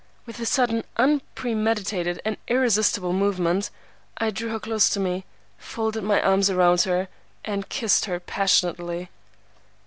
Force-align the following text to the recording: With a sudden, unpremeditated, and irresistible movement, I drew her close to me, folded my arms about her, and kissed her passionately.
With 0.25 0.39
a 0.39 0.47
sudden, 0.47 0.83
unpremeditated, 0.97 2.23
and 2.25 2.35
irresistible 2.47 3.13
movement, 3.13 3.69
I 4.17 4.31
drew 4.31 4.49
her 4.49 4.59
close 4.59 4.89
to 4.89 4.99
me, 4.99 5.25
folded 5.59 6.03
my 6.03 6.19
arms 6.19 6.49
about 6.49 6.81
her, 6.89 7.07
and 7.45 7.69
kissed 7.69 8.05
her 8.05 8.19
passionately. 8.19 9.09